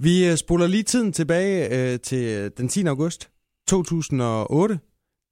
[0.00, 2.86] Vi øh, spoler lige tiden tilbage øh, til øh, den 10.
[2.86, 3.30] august
[3.68, 4.78] 2008.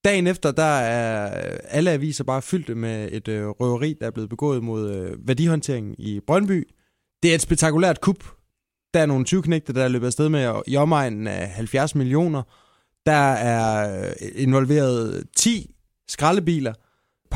[0.04, 4.10] Dagen efter, der er øh, alle aviser bare fyldt med et øh, røveri, der er
[4.10, 6.68] blevet begået mod øh, værdihåndteringen i Brøndby.
[7.22, 8.24] Det er et spektakulært kup.
[8.94, 12.42] Der er nogle 20 knægte, der er løbet afsted med i omegnen af 70 millioner.
[13.06, 15.74] Der er involveret 10
[16.09, 16.73] skraldebiler,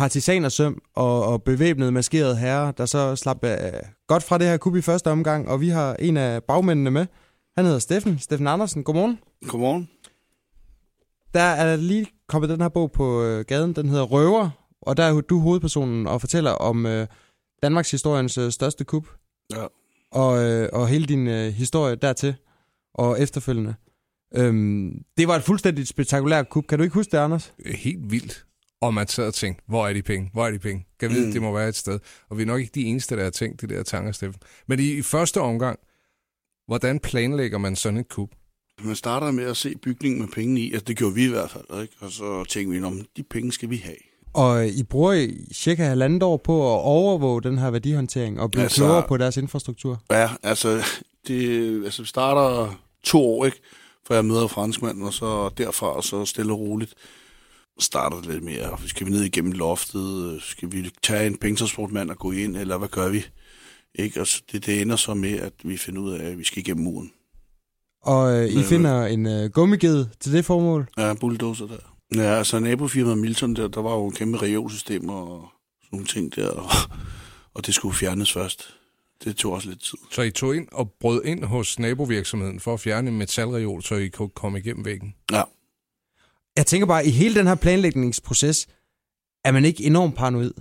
[0.00, 3.50] partisanersøm og, og bevæbnede maskerede herrer, der så slap uh,
[4.06, 7.06] godt fra det her kup i første omgang, og vi har en af bagmændene med.
[7.56, 8.18] Han hedder Steffen.
[8.18, 8.84] Steffen Andersen.
[8.84, 9.18] Godmorgen.
[9.48, 9.88] Godmorgen.
[11.34, 14.50] Der er lige kommet den her bog på uh, gaden, den hedder Røver,
[14.82, 17.06] og der er du hovedpersonen og fortæller om uh,
[17.62, 19.06] Danmarks historiens uh, største kup.
[19.52, 19.66] Ja.
[20.12, 22.34] Og, uh, og hele din uh, historie dertil
[22.94, 23.74] og efterfølgende.
[24.34, 26.66] Øhm, det var et fuldstændig spektakulært kup.
[26.66, 27.54] Kan du ikke huske det, Anders?
[27.66, 28.44] Helt vildt.
[28.80, 30.30] Og man sad og tænkte, hvor er de penge?
[30.32, 30.86] Hvor er de penge?
[31.00, 31.32] Kan vide, mm.
[31.32, 31.98] det må være et sted.
[32.28, 34.40] Og vi er nok ikke de eneste, der har tænkt det der tanker, Steffen.
[34.66, 35.78] Men i, i første omgang,
[36.66, 38.28] hvordan planlægger man sådan et kup?
[38.82, 40.72] Man starter med at se bygningen med penge i.
[40.72, 41.82] Altså, det gjorde vi i hvert fald.
[41.82, 41.94] Ikke?
[42.00, 43.96] Og så tænkte vi, om de penge skal vi have.
[44.32, 48.76] Og I bruger cirka halvandet år på at overvåge den her værdihåndtering og blive altså,
[48.76, 50.02] klogere på deres infrastruktur?
[50.10, 50.82] Ja, altså,
[51.26, 53.60] det altså, starter to år, ikke?
[54.06, 56.94] For jeg møder franskmanden, og så derfra, og så stille og roligt
[57.80, 58.78] starter lidt mere.
[58.86, 60.42] Skal vi ned igennem loftet?
[60.42, 63.24] Skal vi tage en pengetransportmand og gå ind, eller hvad gør vi?
[63.94, 64.20] Ikke?
[64.20, 66.84] Og det, det ender så med, at vi finder ud af, at vi skal igennem
[66.84, 67.12] muren.
[68.02, 70.88] Og øh, I Men, finder en øh, gummiged til det formål?
[70.98, 71.96] Ja, bulldozer der.
[72.14, 75.48] Ja, altså nabofirmaet Milton, der, der var jo en kæmpe reolsystem og
[75.82, 76.70] sådan nogle ting der, og,
[77.54, 78.74] og det skulle fjernes først.
[79.24, 79.98] Det tog også lidt tid.
[80.10, 83.94] Så I tog ind og brød ind hos nabovirksomheden for at fjerne en metalreol, så
[83.94, 85.14] I kunne komme igennem væggen?
[85.32, 85.42] Ja.
[86.56, 88.66] Jeg tænker bare, i hele den her planlægningsproces,
[89.44, 90.52] er man ikke enormt paranoid?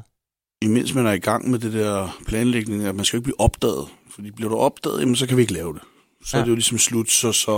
[0.62, 3.88] Imens man er i gang med det der planlægning, at man skal ikke blive opdaget.
[4.10, 5.82] Fordi bliver du opdaget, jamen, så kan vi ikke lave det.
[6.26, 6.42] Så ja.
[6.42, 7.52] er det jo ligesom slut, så, så,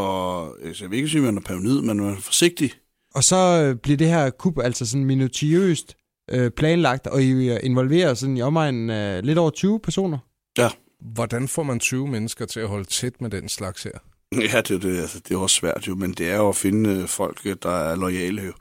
[0.73, 2.71] så jeg vil ikke sige, at man er paranoid, men man er forsigtig.
[3.15, 5.95] Og så øh, bliver det her kup altså sådan minutiøst
[6.31, 10.17] øh, planlagt, og I involverer sådan i omegnen øh, lidt over 20 personer?
[10.57, 10.69] Ja.
[11.13, 13.97] Hvordan får man 20 mennesker til at holde tæt med den slags her?
[14.53, 16.89] Ja, det, det, altså, det er også svært jo, men det er jo at finde
[16.89, 18.53] øh, folk, øh, der er lojale jo.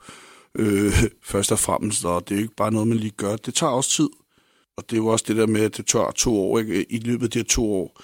[0.55, 0.93] Øh,
[1.23, 3.35] først og fremmest, og det er jo ikke bare noget, man lige gør.
[3.35, 4.09] Det tager også tid.
[4.77, 6.59] Og det er jo også det der med, at det tager to år.
[6.59, 6.91] Ikke?
[6.91, 8.01] I løbet af de her to år,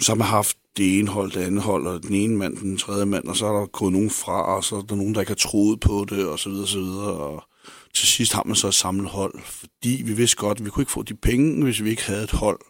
[0.00, 2.78] så har man haft det ene hold, det andet hold, og den ene mand, den
[2.78, 5.20] tredje mand, og så er der gået nogen fra, og så er der nogen, der
[5.20, 7.12] ikke har troet på det, og så videre, og så videre.
[7.12, 7.44] Og
[7.94, 10.82] til sidst har man så et samlet hold, fordi vi vidste godt, at vi kunne
[10.82, 12.60] ikke få de penge, hvis vi ikke havde et hold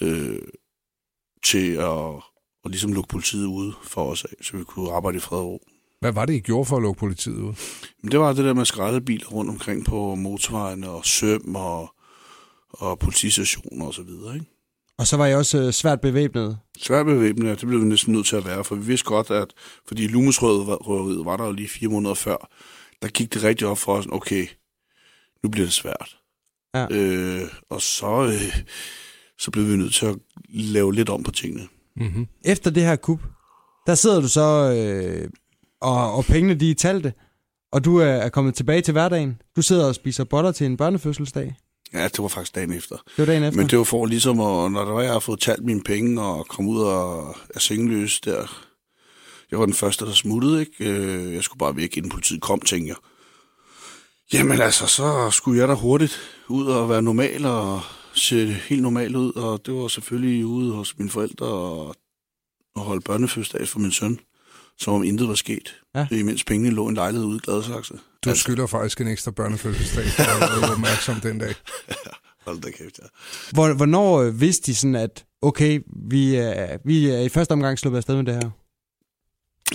[0.00, 0.42] øh,
[1.44, 2.22] til at
[2.64, 5.46] og ligesom lukke politiet ude for os af, så vi kunne arbejde i fred og
[5.46, 5.62] ro.
[6.00, 7.54] Hvad var det, I gjorde for at lukke politiet ud?
[8.02, 11.94] Men det var det der med skraldebiler rundt omkring på motorvejen og søm og,
[12.70, 14.46] og politistationer og så videre, ikke?
[14.98, 16.58] Og så var I også øh, svært bevæbnet?
[16.78, 17.54] Svært bevæbnet, ja.
[17.54, 19.48] Det blev vi næsten nødt til at være, for vi vidste godt, at
[19.88, 20.66] fordi Lumusrøvet
[21.26, 22.50] var der jo lige fire måneder før,
[23.02, 24.46] der gik det rigtig op for os, okay,
[25.42, 26.16] nu bliver det svært.
[26.74, 26.86] Ja.
[26.90, 28.56] Øh, og så, øh,
[29.38, 30.16] så blev vi nødt til at
[30.48, 31.68] lave lidt om på tingene.
[32.00, 32.26] Mm-hmm.
[32.44, 33.20] Efter det her kup,
[33.86, 35.28] der sidder du så, øh,
[35.80, 37.12] og, og pengene de er talte,
[37.72, 39.42] og du er, er kommet tilbage til hverdagen.
[39.56, 41.56] Du sidder og spiser boller til en børnefødselsdag.
[41.92, 42.96] Ja, det var faktisk dagen efter.
[42.96, 43.60] Det var dagen efter?
[43.60, 46.22] Men det var for ligesom, at, når der var, jeg har fået talt mine penge
[46.22, 48.66] og kom ud af, af sengeløs der.
[49.50, 50.90] Jeg var den første, der smuttede, ikke?
[50.90, 52.96] Øh, jeg skulle bare væk, inden politiet kom, tænkte jeg.
[54.32, 57.80] Jamen altså, så skulle jeg da hurtigt ud og være normal og
[58.20, 61.94] se helt normalt ud, og det var selvfølgelig ude hos mine forældre og,
[62.74, 64.18] og holde børnefødselsdag for min søn,
[64.78, 65.80] som om intet var sket.
[65.94, 66.06] Ja.
[66.10, 67.94] Imens pengene lå en lejlighed ude i Gladsaxe.
[68.24, 68.42] Du altså.
[68.42, 71.54] skylder faktisk en ekstra børnefødselsdag, for at være opmærksom den dag.
[72.46, 73.06] Hold da kæft, ja.
[73.52, 77.78] Hvor, hvornår øh, vidste de sådan, at okay, vi er, vi er i første omgang
[77.78, 78.50] sluppet afsted med det her?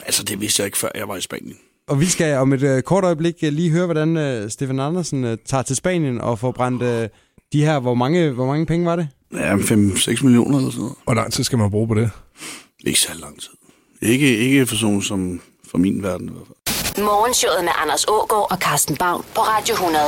[0.06, 1.58] Altså, det vidste jeg ikke, før jeg var i Spanien.
[1.88, 5.24] Og vi skal om et uh, kort øjeblik uh, lige høre, hvordan uh, Stefan Andersen
[5.24, 7.18] uh, tager til Spanien og får brændt uh,
[7.54, 9.08] de her, hvor mange, hvor mange penge var det?
[9.34, 10.96] Ja, 5-6 millioner eller sådan noget.
[11.04, 12.10] Hvor lang tid skal man bruge på det?
[12.86, 13.50] Ikke så lang tid.
[14.02, 17.06] Ikke, ikke for sådan som for min verden i hvert fald.
[17.06, 20.04] Morgenshowet med Anders Ågaard og Carsten Baum på Radio 100.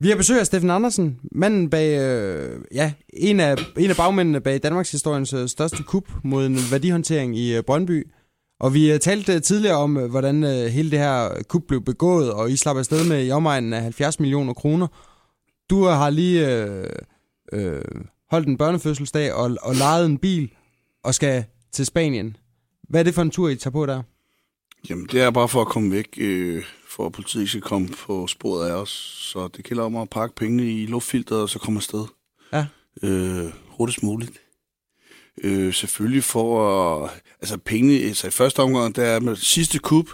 [0.00, 4.40] Vi har besøg af Steffen Andersen, manden bag, øh, ja, en af, en af bagmændene
[4.40, 8.06] bag Danmarks historiens øh, største kup mod en værdihåndtering i øh, Brøndby.
[8.60, 11.84] Og vi øh, talte øh, tidligere om, øh, hvordan øh, hele det her kup blev
[11.84, 14.86] begået, og I slap afsted med i omegnen af 70 millioner kroner.
[15.70, 16.86] Du har lige øh,
[17.52, 17.82] øh,
[18.30, 20.50] holdt en børnefødselsdag og, og lejet en bil
[21.04, 22.36] og skal til Spanien.
[22.88, 24.02] Hvad er det for en tur, I tager på der?
[24.88, 28.26] Jamen, det er bare for at komme væk, øh, for at politiet skal komme på
[28.26, 28.90] sporet af os.
[29.32, 32.04] Så det gælder om at pakke pengene i luftfilteret, og så komme afsted.
[32.52, 32.66] Ja.
[33.02, 34.32] Øh, hurtigst muligt.
[35.42, 36.68] Øh, selvfølgelig for
[37.04, 37.10] at...
[37.40, 38.02] Altså penge...
[38.02, 40.08] Altså i første omgang, der er med sidste kub.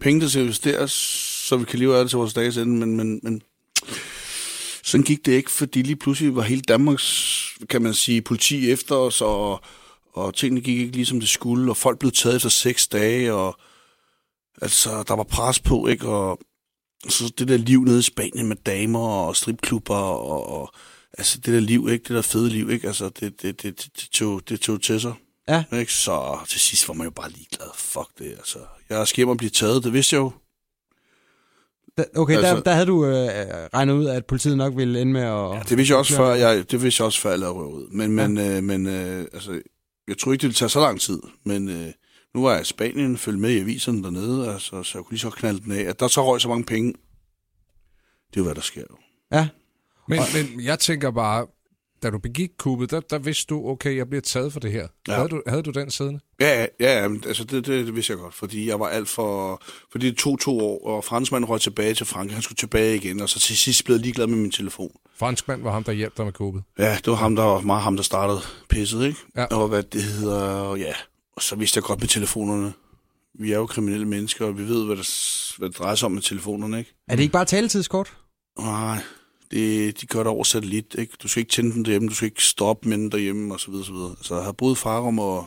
[0.00, 0.92] Penge, der skal investeres,
[1.48, 3.42] så vi kan leve af det til vores dages ende, men, men, men
[4.90, 7.36] sådan gik det ikke, fordi lige pludselig var hele Danmarks,
[7.68, 9.60] kan man sige, politi efter os, og,
[10.12, 13.58] og tingene gik ikke ligesom det skulle, og folk blev taget efter seks dage, og
[14.62, 16.08] altså, der var pres på, ikke?
[16.08, 16.38] Og
[17.08, 20.72] så det der liv nede i Spanien med damer og stripklubber, og, og
[21.18, 22.02] altså det der liv, ikke?
[22.02, 22.86] Det der fede liv, ikke?
[22.86, 25.14] Altså, det, det, det, det, tog, det tog til sig.
[25.48, 25.64] Ja.
[25.72, 25.92] Ikke?
[25.92, 27.68] Så til sidst var man jo bare ligeglad.
[27.74, 28.58] Fuck det, altså.
[28.88, 30.32] Jeg skal hjem og blive taget, det vidste jeg jo.
[32.16, 33.12] Okay, altså, Altså- der, der havde du øh,
[33.74, 35.28] regnet ud, at politiet nok ville ende med at...
[35.56, 37.86] Ja, det vidste jeg også før, jeg, det vidste jeg også før, jeg lavede røvet.
[37.92, 38.56] Men, men, ja.
[38.56, 39.60] øh, men øh, altså,
[40.08, 41.18] jeg tror ikke, det ville tage så lang tid.
[41.44, 41.86] Men øh,
[42.34, 45.20] nu var jeg i Spanien, følge med i aviserne dernede, altså, så jeg kunne lige
[45.20, 45.82] så knalde den af.
[45.82, 46.88] At der så røg så mange penge,
[48.30, 48.82] det er jo, hvad der sker.
[48.90, 48.96] jo.
[49.32, 49.48] Ja,
[50.08, 51.46] Men, men jeg tænker bare,
[52.02, 54.88] da du begik kuppet, der, der vidste du, okay, jeg bliver taget for det her.
[55.08, 55.14] Ja.
[55.14, 56.20] Havde, du, havde du den siddende?
[56.40, 59.62] Ja, ja, ja, altså det, det, det vidste jeg godt, fordi jeg var alt for...
[59.92, 62.34] Fordi det tog to år, og franskmanden røg tilbage til Frankrig.
[62.34, 64.90] Han skulle tilbage igen, og så til sidst blev jeg ligeglad med min telefon.
[65.16, 66.62] Franskmand var ham, der hjalp dig med kuppet.
[66.78, 69.18] Ja, det var ham, der var meget ham, der startede pisset, ikke?
[69.36, 69.44] Ja.
[69.44, 70.92] Og hvad det hedder, ja.
[71.36, 72.72] Og så vidste jeg godt med telefonerne.
[73.34, 76.12] Vi er jo kriminelle mennesker, og vi ved, hvad det, hvad det drejer sig om
[76.12, 76.94] med telefonerne, ikke?
[77.08, 78.16] er det ikke bare taletidskort?
[78.58, 78.98] Nej,
[79.50, 81.12] det, de gør det over satellit, ikke?
[81.22, 83.70] Du skal ikke tænde den derhjemme, du skal ikke stoppe med den derhjemme, og så
[83.70, 84.10] videre, så videre.
[84.10, 85.46] Altså, jeg har boet i farrum og,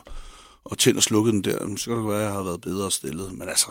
[0.64, 2.90] og tændt og slukket den der, så kan det være, at jeg har været bedre
[2.90, 3.32] stillet.
[3.38, 3.66] Men altså,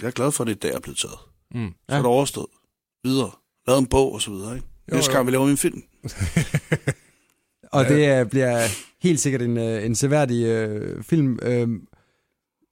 [0.00, 1.18] jeg er glad for, at det er der, er blevet taget.
[1.54, 1.68] Mm.
[1.88, 2.46] Så er det overstået.
[3.04, 3.30] Videre.
[3.66, 4.66] Lavet en bog, og så videre, ikke?
[4.92, 5.82] Jo, Næste gang, vi laver en film.
[7.72, 7.94] Og Ja.
[7.94, 8.60] det øh, bliver
[9.02, 11.38] helt sikkert en, øh, en seværdig øh, film.
[11.42, 11.68] Øh,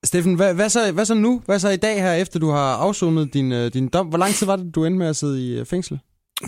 [0.05, 1.43] Steffen, hvad, hvad, så, hvad så nu?
[1.47, 4.07] Hvad så i dag her, efter du har afsonet din, øh, din dom?
[4.07, 6.01] Hvor lang tid var det, du endte med at sidde i fængsel?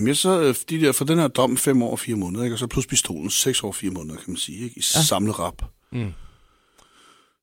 [0.06, 2.54] Jeg så, øh, de der, for den her dom, fem år og fire måneder, ikke?
[2.54, 4.78] og så plus pistolen, seks år og fire måneder, kan man sige, ikke?
[4.78, 5.02] i Ja.
[5.02, 5.62] samlet rap.
[5.92, 6.12] Mm.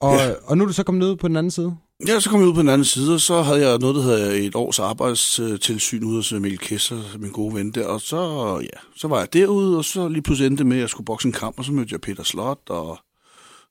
[0.01, 0.31] Og, Ja.
[0.43, 1.75] og nu er du så kommet ud på den anden side?
[2.07, 4.01] Ja, så kom jeg ud på den anden side, og så havde jeg noget, der
[4.01, 8.79] hedder et års arbejdstilsyn ude hos Emil Kessler, min gode ven der, og så, ja,
[8.95, 11.27] så var jeg derude, og så lige pludselig endte det med, at jeg skulle bokse
[11.27, 12.99] en kamp, og så mødte jeg Peter Slot, og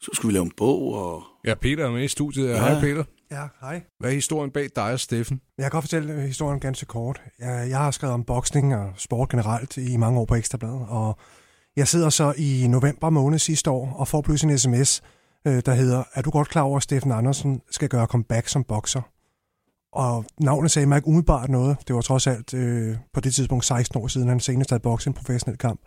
[0.00, 2.46] så skulle vi lave en bog, og Ja, Peter er med i studiet.
[2.48, 2.50] Ja.
[2.52, 2.58] Ja.
[2.58, 3.04] Hej Peter.
[3.34, 3.82] Ja, hej.
[3.98, 5.40] Hvad er historien bag dig og Steffen?
[5.58, 7.22] Jeg kan godt fortælle øh, historien ganske kort.
[7.38, 11.18] Jeg, jeg har skrevet om boksning og sport generelt i mange år på Ekstrabladet, og
[11.76, 15.02] jeg sidder så i november måned sidste år og får pludselig en sms,
[15.46, 18.64] øh, der hedder, er du godt klar over, at Steffen Andersen skal gøre comeback som
[18.64, 19.02] bokser?
[19.92, 21.76] Og navnet sagde mig ikke umiddelbart noget.
[21.88, 25.06] Det var trods alt øh, på det tidspunkt 16 år siden, han senest havde bokset
[25.06, 25.80] en professionel kamp.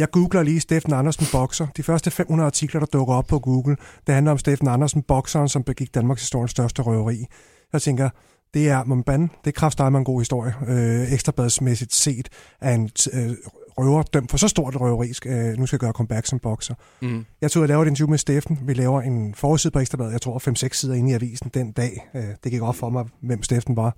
[0.00, 1.66] Jeg googler lige Steffen Andersen bokser.
[1.76, 3.76] De første 500 artikler, der dukker op på Google,
[4.06, 7.26] det handler om Steffen Andersen, bokseren, som begik Danmarks historiens største røveri.
[7.72, 8.10] Jeg tænker,
[8.54, 10.54] det er, man bande, det er kraftedeme en god historie.
[10.68, 12.28] Øh, ekstrabladsmæssigt set
[12.60, 13.30] er en øh,
[13.78, 16.74] røver dømt for så stort røveri, øh, nu skal jeg gøre comeback som bokser.
[17.02, 17.24] Mm.
[17.40, 18.58] Jeg tog og lavede et interview med Steffen.
[18.62, 22.08] Vi laver en forside på Ekstrabladet, jeg tror 5-6 sider inde i avisen den dag.
[22.14, 23.96] Øh, det gik op for mig, hvem Steffen var.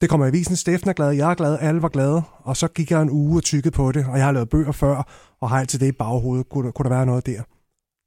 [0.00, 2.22] Det kommer i avisen, Steffen er glad, jeg er glad, alle var glade.
[2.38, 4.72] Og så gik jeg en uge og tykkede på det, og jeg har lavet bøger
[4.72, 5.08] før,
[5.40, 6.48] og har altid det i baghovedet.
[6.48, 7.42] Kunne, der- kunne der være noget der?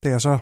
[0.03, 0.37] Da jeg så,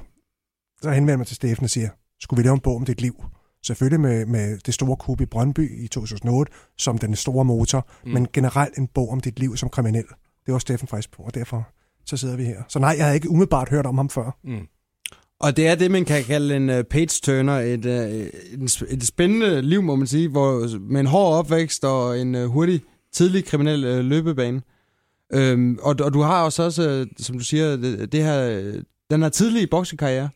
[0.82, 1.90] så henvender jeg mig til Steffen og siger,
[2.20, 3.24] skulle vi lave en bog om dit liv?
[3.66, 8.12] Selvfølgelig med, med det store kub i Brøndby i 2008 som den store motor, mm.
[8.12, 10.06] men generelt en bog om dit liv som kriminel.
[10.46, 11.68] Det var Steffen frisk på, og derfor
[12.06, 12.64] så sidder vi her.
[12.68, 14.38] Så nej, jeg havde ikke umiddelbart hørt om ham før.
[14.44, 14.68] Mm.
[15.40, 18.28] Og det er det, man kan kalde en øh, uh, page-turner, et, øh,
[18.60, 22.36] uh, et, et spændende liv, må man sige, hvor, med en hård opvækst og en
[22.36, 22.82] uh, hurtig,
[23.14, 24.62] tidlig kriminel uh, løbebane.
[25.34, 28.72] Øhm, og, og du har også, også uh, som du siger, det, det her,
[29.10, 30.30] den her tidlige boksekarriere.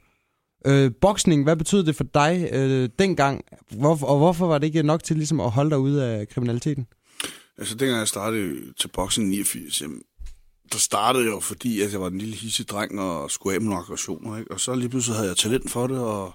[0.66, 3.46] Øh, boksning, hvad betød det for dig øh, dengang?
[3.72, 6.88] Hvor, og hvorfor var det ikke nok til ligesom, at holde dig ude af kriminaliteten?
[7.58, 10.02] Altså, dengang jeg startede til boksen i 89, jamen,
[10.72, 13.70] der startede jo, fordi at jeg var en lille hissig dreng og skulle af med
[13.70, 14.52] nogle aggressioner, ikke?
[14.52, 16.34] Og så lige pludselig havde jeg talent for det, og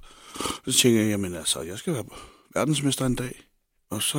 [0.66, 2.04] så tænkte jeg, jamen altså, jeg skal være
[2.54, 3.42] verdensmester en dag.
[3.90, 4.18] Og så,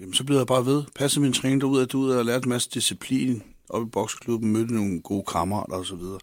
[0.00, 2.48] jamen, så blev jeg bare ved, passede min træning derud og derud, og lærte en
[2.48, 6.18] masse disciplin op i bokseklubben, mødte nogle gode kammerater og så videre.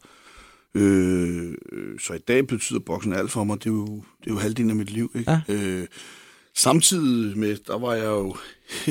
[0.75, 1.55] Øh,
[1.99, 3.63] så i dag betyder boksen alt for mig.
[3.63, 5.11] Det er jo, det er jo halvdelen af mit liv.
[5.15, 5.31] Ikke?
[5.31, 5.41] Ja.
[5.47, 5.87] Øh,
[6.55, 8.35] samtidig med, der var jeg jo,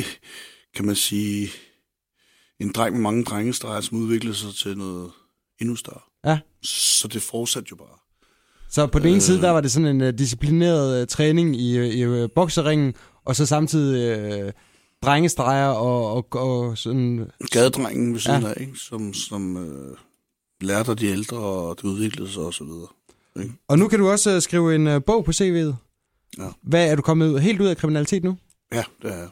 [0.74, 1.50] kan man sige,
[2.62, 5.10] en dreng med mange drengestreger, som udviklede sig til noget
[5.60, 6.00] endnu større.
[6.26, 6.38] Ja.
[6.62, 7.98] Så det fortsatte jo bare.
[8.70, 9.22] Så på den ene Øh.
[9.22, 12.94] side, der var det sådan en uh, disciplineret uh, træning i, øh, i uh, bokseringen,
[13.24, 14.50] og så samtidig uh,
[15.02, 17.30] drengestreger og, og, og sådan...
[17.50, 18.48] Gadedrengen ved siden Ja.
[18.48, 18.76] af, ikke?
[18.78, 19.96] som, som øh,
[20.60, 22.88] lærte af de ældre, og det udviklede sig og så videre.
[23.68, 25.74] Og nu kan du også uh, skrive en uh, bog på CV'et.
[26.38, 26.48] Ja.
[26.62, 28.36] Hvad er du kommet ud, helt ud af kriminalitet nu?
[28.72, 29.28] Ja, det er jeg.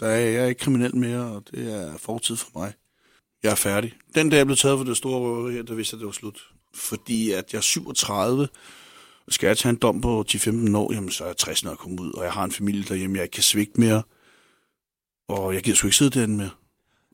[0.00, 2.72] Der er, jeg er ikke kriminel mere, og det er fortid for mig.
[3.42, 3.92] Jeg er færdig.
[4.14, 6.12] Den dag, jeg blev taget for det store røveri der vidste jeg, at det var
[6.12, 6.38] slut.
[6.74, 8.48] fordi at jeg er 37,
[9.28, 11.78] skal jeg tage en dom på 10-15 år, jamen så er jeg 60, når jeg
[11.78, 14.02] kommer ud, og jeg har en familie derhjemme, jeg ikke kan svigte mere,
[15.28, 16.50] og jeg gider sgu ikke sidde derinde mere.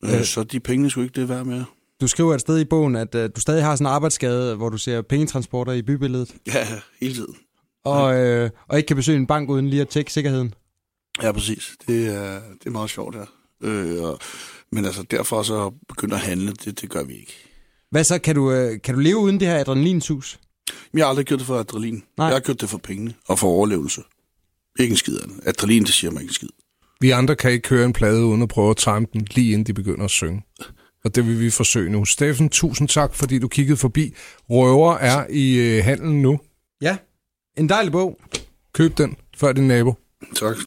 [0.04, 0.18] Øh.
[0.18, 0.24] Øh.
[0.24, 1.64] Så de penge skulle ikke det være med.
[2.00, 4.68] Du skriver et sted i bogen, at øh, du stadig har sådan en arbejdsskade, hvor
[4.68, 6.68] du ser pengetransporter i bybilledet, Ja,
[7.00, 7.36] hele tiden.
[7.84, 10.54] og, øh, og ikke kan besøge en bank uden lige at tjekke sikkerheden.
[11.22, 11.76] Ja, præcis.
[11.86, 13.24] Det er, det er meget sjovt, ja.
[13.68, 14.18] Øh, og,
[14.72, 17.32] men altså, derfor så begynde at handle, det, det gør vi ikke.
[17.90, 18.18] Hvad så?
[18.18, 20.38] Kan du, øh, kan du leve uden det her adrenalinsus?
[20.92, 22.02] Men jeg har aldrig gjort det for adrenalin.
[22.16, 22.26] Nej.
[22.26, 24.02] Jeg har gjort det for pengene og for overlevelse.
[24.78, 25.40] Ikke en skid af det.
[25.46, 26.48] Adrenalin, det siger mig ikke en skid.
[27.00, 29.66] Vi andre kan ikke høre en plade uden at prøve at time den, lige inden
[29.66, 30.42] de begynder at synge.
[31.04, 32.04] Og det vil vi forsøge nu.
[32.04, 34.14] Steffen, tusind tak, fordi du kiggede forbi.
[34.50, 36.40] Røver er i øh, handlen nu.
[36.80, 36.96] Ja.
[37.56, 38.20] En dejlig bog.
[38.72, 39.94] Køb den før din nabo.
[40.34, 40.56] Tak.